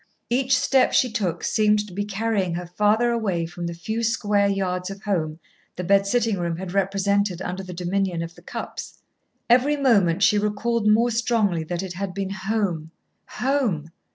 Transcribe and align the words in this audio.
Each 0.31 0.57
step 0.57 0.93
she 0.93 1.11
took 1.11 1.43
seemed 1.43 1.87
to 1.87 1.93
be 1.93 2.05
carrying 2.05 2.55
her 2.55 2.65
farther 2.65 3.11
away 3.11 3.45
from 3.45 3.67
the 3.67 3.75
few 3.75 4.01
square 4.01 4.47
yards 4.47 4.89
of 4.89 5.03
home 5.03 5.39
the 5.75 5.83
bed 5.83 6.07
sitting 6.07 6.39
room 6.39 6.57
had 6.57 6.71
represented 6.73 7.39
under 7.39 7.61
the 7.61 7.71
dominion 7.71 8.23
of 8.23 8.33
the 8.33 8.41
Cupps. 8.41 8.97
Every 9.47 9.77
moment 9.77 10.23
she 10.23 10.39
recalled 10.39 10.87
more 10.87 11.11
strongly 11.11 11.63
that 11.65 11.83
it 11.83 11.93
had 11.93 12.15
been 12.15 12.31
home 12.31 12.89
home. 13.27 13.91